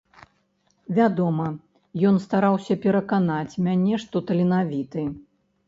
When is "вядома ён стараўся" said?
0.99-2.79